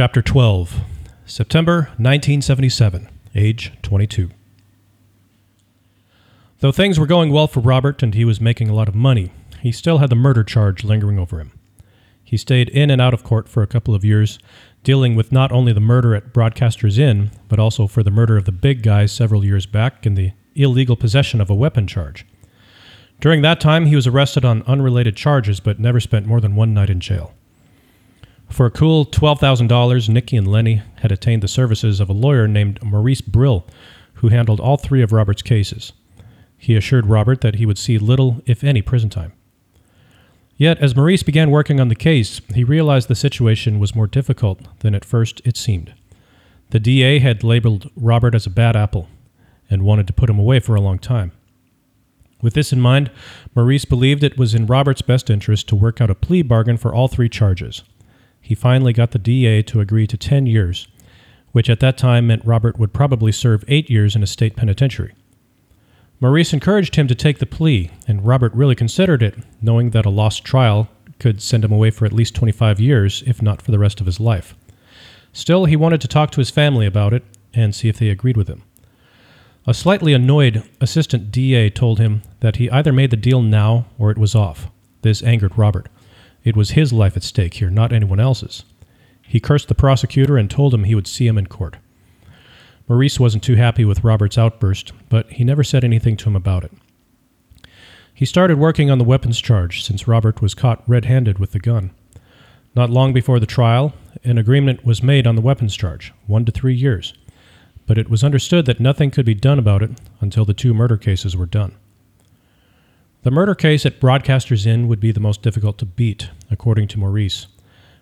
[0.00, 0.80] Chapter 12
[1.26, 4.30] September 1977, age 22.
[6.60, 9.30] Though things were going well for Robert and he was making a lot of money,
[9.60, 11.52] he still had the murder charge lingering over him.
[12.24, 14.38] He stayed in and out of court for a couple of years,
[14.84, 18.46] dealing with not only the murder at Broadcasters Inn, but also for the murder of
[18.46, 22.24] the big guy several years back and the illegal possession of a weapon charge.
[23.20, 26.72] During that time, he was arrested on unrelated charges but never spent more than one
[26.72, 27.34] night in jail.
[28.50, 32.82] For a cool $12,000, Nicky and Lenny had attained the services of a lawyer named
[32.82, 33.64] Maurice Brill,
[34.14, 35.92] who handled all three of Robert's cases.
[36.58, 39.32] He assured Robert that he would see little, if any, prison time.
[40.56, 44.60] Yet, as Maurice began working on the case, he realized the situation was more difficult
[44.80, 45.94] than at first it seemed.
[46.68, 49.08] The DA had labeled Robert as a bad apple
[49.70, 51.32] and wanted to put him away for a long time.
[52.42, 53.10] With this in mind,
[53.54, 56.92] Maurice believed it was in Robert's best interest to work out a plea bargain for
[56.92, 57.84] all three charges.
[58.40, 60.88] He finally got the DA to agree to 10 years,
[61.52, 65.14] which at that time meant Robert would probably serve eight years in a state penitentiary.
[66.20, 70.10] Maurice encouraged him to take the plea, and Robert really considered it, knowing that a
[70.10, 70.88] lost trial
[71.18, 74.06] could send him away for at least 25 years, if not for the rest of
[74.06, 74.54] his life.
[75.32, 78.36] Still, he wanted to talk to his family about it and see if they agreed
[78.36, 78.62] with him.
[79.66, 84.10] A slightly annoyed assistant DA told him that he either made the deal now or
[84.10, 84.68] it was off.
[85.02, 85.88] This angered Robert.
[86.44, 88.64] It was his life at stake here, not anyone else's.
[89.22, 91.76] He cursed the prosecutor and told him he would see him in court.
[92.88, 96.64] Maurice wasn't too happy with Robert's outburst, but he never said anything to him about
[96.64, 96.72] it.
[98.12, 101.60] He started working on the weapons charge since Robert was caught red handed with the
[101.60, 101.92] gun.
[102.74, 103.94] Not long before the trial,
[104.24, 107.14] an agreement was made on the weapons charge, one to three years,
[107.86, 110.96] but it was understood that nothing could be done about it until the two murder
[110.96, 111.76] cases were done.
[113.22, 116.98] The murder case at Broadcasters Inn would be the most difficult to beat, according to
[116.98, 117.48] Maurice.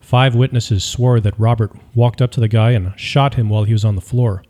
[0.00, 3.72] Five witnesses swore that Robert walked up to the guy and shot him while he
[3.72, 4.42] was on the floor.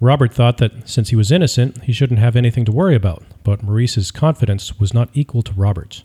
[0.00, 3.62] Robert thought that since he was innocent, he shouldn't have anything to worry about, but
[3.62, 6.02] Maurice's confidence was not equal to Robert's.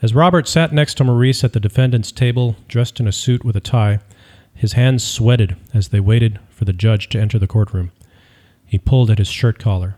[0.00, 3.56] As Robert sat next to Maurice at the defendant's table, dressed in a suit with
[3.56, 3.98] a tie,
[4.54, 7.90] his hands sweated as they waited for the judge to enter the courtroom.
[8.64, 9.96] He pulled at his shirt collar.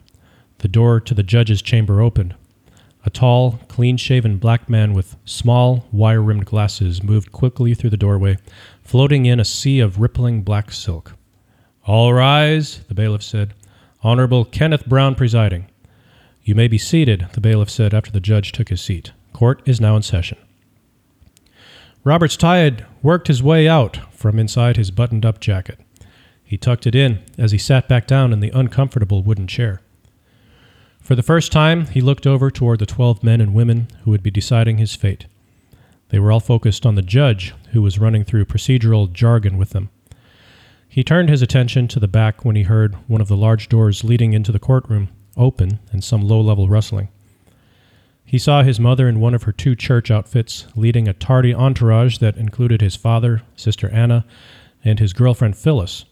[0.59, 2.35] The door to the judge's chamber opened.
[3.09, 7.97] A tall, clean shaven black man with small, wire rimmed glasses moved quickly through the
[7.97, 8.37] doorway,
[8.83, 11.15] floating in a sea of rippling black silk.
[11.87, 13.55] All rise, the bailiff said.
[14.03, 15.71] Honorable Kenneth Brown presiding.
[16.45, 19.13] You may be seated, the bailiff said after the judge took his seat.
[19.33, 20.37] Court is now in session.
[22.05, 25.81] Robert's tie had worked his way out from inside his buttoned up jacket.
[26.45, 29.81] He tucked it in as he sat back down in the uncomfortable wooden chair.
[31.09, 34.23] For the first time, he looked over toward the twelve men and women who would
[34.23, 35.25] be deciding his fate.
[36.11, 39.89] They were all focused on the judge, who was running through procedural jargon with them.
[40.87, 44.05] He turned his attention to the back when he heard one of the large doors
[44.05, 47.09] leading into the courtroom open and some low level rustling.
[48.23, 52.19] He saw his mother in one of her two church outfits, leading a tardy entourage
[52.19, 54.27] that included his father, Sister Anna,
[54.85, 56.05] and his girlfriend Phyllis.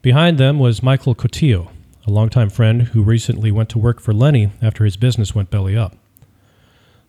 [0.00, 1.72] Behind them was Michael Cotillo,
[2.06, 5.76] a longtime friend who recently went to work for Lenny after his business went belly
[5.76, 5.96] up.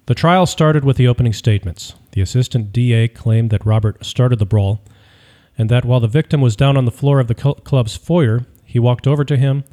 [0.07, 1.93] The trial started with the opening statements.
[2.11, 4.81] The assistant DA claimed that Robert started the brawl
[5.57, 8.79] and that while the victim was down on the floor of the club's foyer, he
[8.79, 9.63] walked over to him,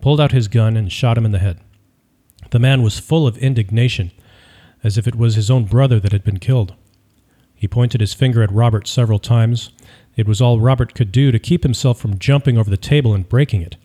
[0.00, 1.60] pulled out his gun, and shot him in the head.
[2.50, 4.12] The man was full of indignation,
[4.82, 6.74] as if it was his own brother that had been killed.
[7.54, 9.70] He pointed his finger at Robert several times.
[10.16, 13.28] It was all Robert could do to keep himself from jumping over the table and
[13.28, 13.76] breaking it.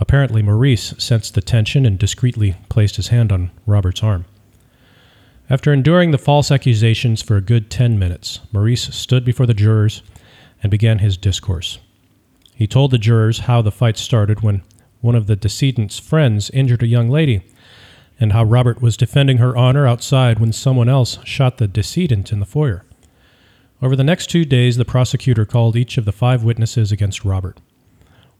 [0.00, 4.24] Apparently, Maurice sensed the tension and discreetly placed his hand on Robert's arm.
[5.50, 10.02] After enduring the false accusations for a good ten minutes, Maurice stood before the jurors
[10.62, 11.78] and began his discourse.
[12.54, 14.62] He told the jurors how the fight started when
[15.00, 17.42] one of the decedent's friends injured a young lady,
[18.18, 22.40] and how Robert was defending her honor outside when someone else shot the decedent in
[22.40, 22.84] the foyer.
[23.82, 27.58] Over the next two days, the prosecutor called each of the five witnesses against Robert.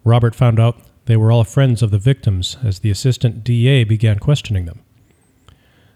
[0.05, 4.19] Robert found out they were all friends of the victims as the assistant DA began
[4.19, 4.81] questioning them.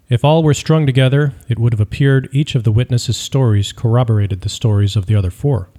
[0.08, 4.42] If all were strung together, it would have appeared each of the witnesses' stories corroborated
[4.42, 5.70] the stories of the other four.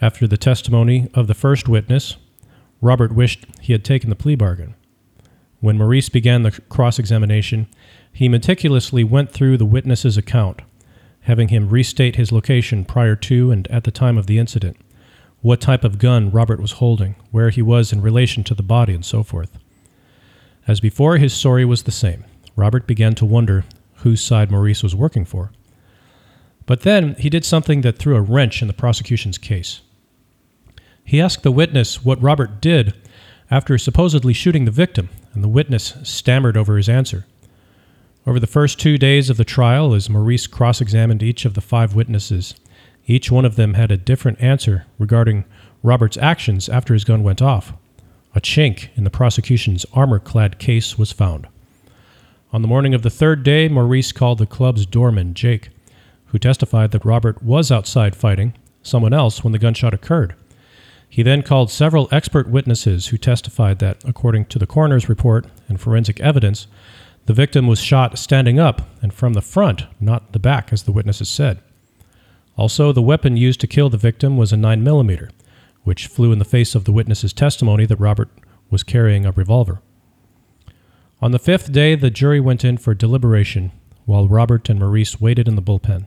[0.00, 2.16] After the testimony of the first witness,
[2.80, 4.74] Robert wished he had taken the plea bargain.
[5.60, 7.68] When Maurice began the cross examination,
[8.12, 10.60] he meticulously went through the witness's account,
[11.22, 14.76] having him restate his location prior to and at the time of the incident,
[15.42, 18.94] what type of gun Robert was holding, where he was in relation to the body,
[18.94, 19.58] and so forth.
[20.66, 22.24] As before, his story was the same.
[22.56, 23.64] Robert began to wonder
[23.96, 25.50] whose side Maurice was working for.
[26.64, 29.80] But then he did something that threw a wrench in the prosecution's case.
[31.04, 32.94] He asked the witness what Robert did
[33.50, 37.26] after supposedly shooting the victim, and the witness stammered over his answer.
[38.26, 41.60] Over the first two days of the trial, as Maurice cross examined each of the
[41.60, 42.54] five witnesses,
[43.06, 45.44] each one of them had a different answer regarding
[45.82, 47.72] Robert's actions after his gun went off.
[48.34, 51.46] A chink in the prosecution's armor clad case was found.
[52.52, 55.70] On the morning of the third day, Maurice called the club's doorman, Jake,
[56.26, 60.34] who testified that Robert was outside fighting someone else when the gunshot occurred.
[61.08, 65.80] He then called several expert witnesses who testified that, according to the coroner's report and
[65.80, 66.66] forensic evidence,
[67.26, 70.92] the victim was shot standing up and from the front, not the back, as the
[70.92, 71.60] witnesses said.
[72.56, 75.30] Also, the weapon used to kill the victim was a 9mm,
[75.84, 78.28] which flew in the face of the witness's testimony that Robert
[78.70, 79.80] was carrying a revolver.
[81.20, 83.72] On the fifth day, the jury went in for deliberation
[84.04, 86.06] while Robert and Maurice waited in the bullpen.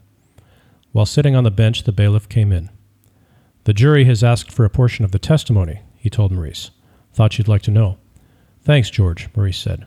[0.92, 2.69] While sitting on the bench, the bailiff came in.
[3.63, 6.71] The jury has asked for a portion of the testimony, he told Maurice.
[7.13, 7.98] Thought you'd like to know.
[8.63, 9.86] Thanks, George, Maurice said.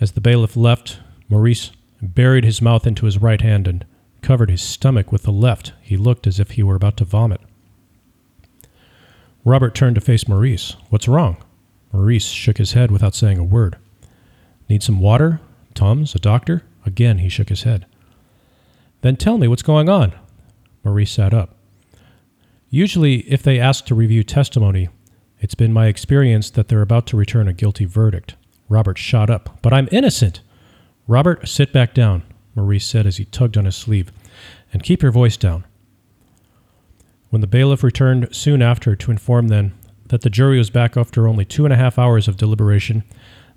[0.00, 1.72] As the bailiff left, Maurice
[2.02, 3.84] buried his mouth into his right hand and
[4.22, 5.72] covered his stomach with the left.
[5.82, 7.40] He looked as if he were about to vomit.
[9.44, 10.76] Robert turned to face Maurice.
[10.90, 11.38] What's wrong?
[11.92, 13.76] Maurice shook his head without saying a word.
[14.68, 15.40] Need some water?
[15.74, 16.14] Tums?
[16.14, 16.62] A doctor?
[16.86, 17.86] Again he shook his head.
[19.00, 20.12] Then tell me what's going on.
[20.84, 21.56] Maurice sat up.
[22.68, 24.88] Usually, if they ask to review testimony,
[25.40, 28.36] it's been my experience that they're about to return a guilty verdict.
[28.68, 29.58] Robert shot up.
[29.62, 30.40] But I'm innocent!
[31.08, 32.22] Robert, sit back down,
[32.60, 34.12] Maurice said as he tugged on his sleeve,
[34.70, 35.64] and keep your voice down.
[37.30, 39.72] When the bailiff returned soon after to inform them
[40.08, 43.02] that the jury was back after only two and a half hours of deliberation,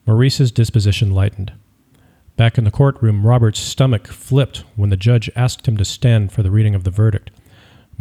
[0.05, 1.51] Maurice's disposition lightened.
[2.37, 6.43] Back in the courtroom, Robert's stomach flipped when the judge asked him to stand for
[6.43, 7.29] the reading of the verdict.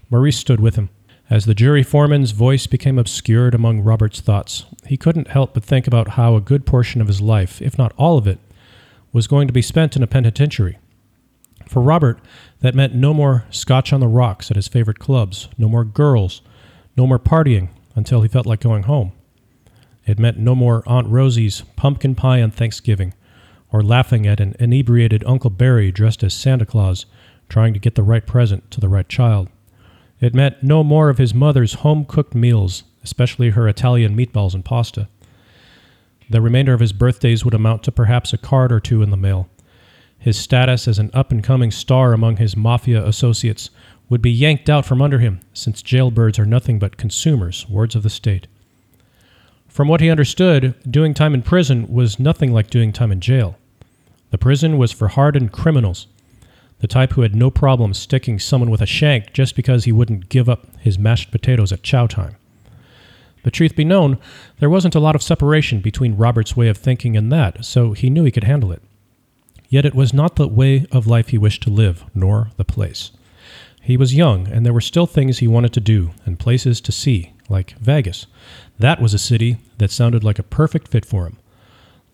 [0.08, 0.88] Maurice stood with him.
[1.28, 5.86] As the jury foreman's voice became obscured among Robert's thoughts, he couldn't help but think
[5.86, 8.38] about how a good portion of his life, if not all of it,
[9.12, 10.78] was going to be spent in a penitentiary.
[11.72, 12.18] For Robert,
[12.60, 16.42] that meant no more scotch on the rocks at his favorite clubs, no more girls,
[16.98, 19.12] no more partying until he felt like going home.
[20.04, 23.14] It meant no more Aunt Rosie's pumpkin pie on Thanksgiving,
[23.72, 27.06] or laughing at an inebriated Uncle Barry dressed as Santa Claus,
[27.48, 29.48] trying to get the right present to the right child.
[30.20, 34.62] It meant no more of his mother's home cooked meals, especially her Italian meatballs and
[34.62, 35.08] pasta.
[36.28, 39.16] The remainder of his birthdays would amount to perhaps a card or two in the
[39.16, 39.48] mail.
[40.22, 43.70] His status as an up and coming star among his mafia associates
[44.08, 48.04] would be yanked out from under him, since jailbirds are nothing but consumers, words of
[48.04, 48.46] the state.
[49.66, 53.58] From what he understood, doing time in prison was nothing like doing time in jail.
[54.30, 56.06] The prison was for hardened criminals,
[56.78, 60.28] the type who had no problem sticking someone with a shank just because he wouldn't
[60.28, 62.36] give up his mashed potatoes at chow time.
[63.42, 64.18] But truth be known,
[64.60, 68.08] there wasn't a lot of separation between Robert's way of thinking and that, so he
[68.08, 68.82] knew he could handle it.
[69.72, 73.10] Yet it was not the way of life he wished to live, nor the place.
[73.80, 76.92] He was young, and there were still things he wanted to do and places to
[76.92, 78.26] see, like Vegas.
[78.78, 81.38] That was a city that sounded like a perfect fit for him.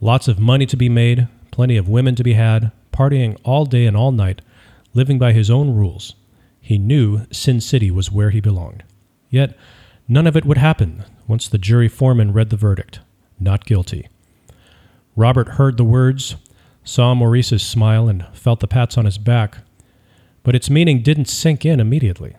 [0.00, 3.86] Lots of money to be made, plenty of women to be had, partying all day
[3.86, 4.40] and all night,
[4.94, 6.14] living by his own rules.
[6.60, 8.84] He knew Sin City was where he belonged.
[9.30, 9.56] Yet,
[10.06, 13.00] none of it would happen once the jury foreman read the verdict
[13.40, 14.06] not guilty.
[15.16, 16.36] Robert heard the words,
[16.88, 19.58] saw Maurice's smile, and felt the pats on his back,
[20.42, 22.34] but its meaning didn't sink in immediately.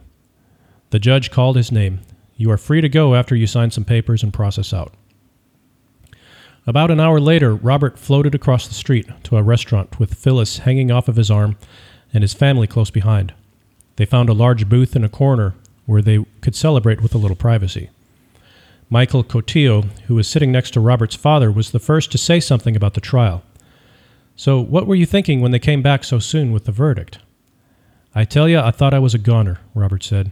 [0.89, 1.99] The judge called his name.
[2.35, 4.95] You are free to go after you sign some papers and process out.
[6.65, 10.89] About an hour later, Robert floated across the street to a restaurant with Phyllis hanging
[10.89, 11.55] off of his arm
[12.11, 13.35] and his family close behind.
[13.97, 15.53] They found a large booth in a corner
[15.85, 17.91] where they could celebrate with a little privacy.
[18.89, 22.75] Michael Cotillo, who was sitting next to Robert's father, was the first to say something
[22.75, 23.43] about the trial.
[24.39, 27.19] So, what were you thinking when they came back so soon with the verdict?
[28.15, 30.31] I tell you, I thought I was a goner, Robert said.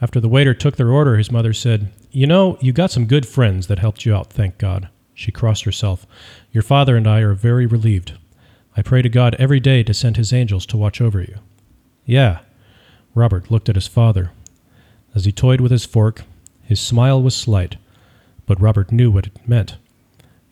[0.00, 3.24] After the waiter took their order, his mother said, You know, you got some good
[3.24, 4.88] friends that helped you out, thank God.
[5.14, 6.04] She crossed herself.
[6.50, 8.14] Your father and I are very relieved.
[8.76, 11.36] I pray to God every day to send his angels to watch over you.
[12.04, 12.40] Yeah.
[13.14, 14.32] Robert looked at his father.
[15.14, 16.22] As he toyed with his fork,
[16.64, 17.76] his smile was slight,
[18.46, 19.76] but Robert knew what it meant.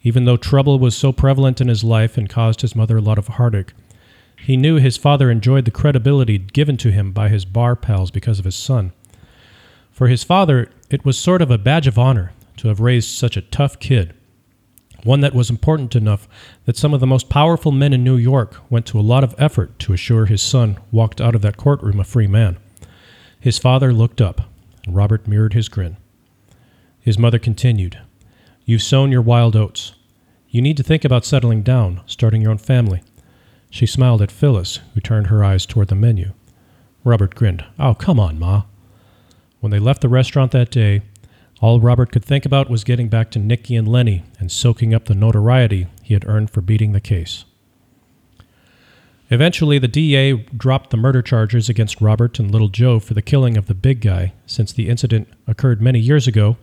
[0.03, 3.19] Even though trouble was so prevalent in his life and caused his mother a lot
[3.19, 3.73] of heartache,
[4.37, 8.39] he knew his father enjoyed the credibility given to him by his bar pals because
[8.39, 8.93] of his son.
[9.91, 13.37] For his father, it was sort of a badge of honor to have raised such
[13.37, 14.15] a tough kid
[15.05, 16.29] one that was important enough
[16.65, 19.35] that some of the most powerful men in New York went to a lot of
[19.39, 22.59] effort to assure his son walked out of that courtroom a free man.
[23.39, 24.43] His father looked up,
[24.85, 25.97] and Robert mirrored his grin.
[27.01, 27.99] His mother continued,
[28.71, 29.95] You've sown your wild oats.
[30.49, 33.03] You need to think about settling down, starting your own family.
[33.69, 36.35] She smiled at Phyllis, who turned her eyes toward the menu.
[37.03, 37.65] Robert grinned.
[37.81, 38.63] Oh, come on, Ma.
[39.59, 41.03] When they left the restaurant that day,
[41.61, 45.07] all Robert could think about was getting back to Nicky and Lenny and soaking up
[45.07, 47.45] the notoriety he had earned for beating the case.
[49.31, 53.57] Eventually, the DA dropped the murder charges against Robert and Little Joe for the killing
[53.57, 56.57] of the big guy, since the incident occurred many years ago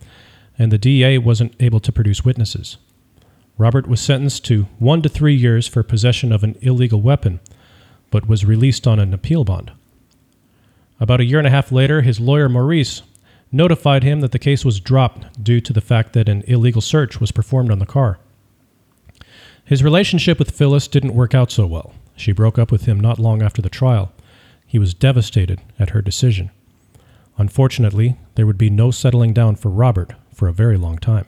[0.58, 2.78] and the DA wasn't able to produce witnesses.
[3.58, 7.40] Robert was sentenced to one to three years for possession of an illegal weapon,
[8.12, 9.72] but was released on an appeal bond.
[11.00, 13.02] About a year and a half later, his lawyer Maurice
[13.52, 17.20] notified him that the case was dropped due to the fact that an illegal search
[17.20, 18.20] was performed on the car.
[19.64, 21.94] His relationship with Phyllis didn't work out so well.
[22.16, 24.12] She broke up with him not long after the trial.
[24.66, 26.52] He was devastated at her decision.
[27.38, 31.25] Unfortunately, there would be no settling down for Robert for a very long time.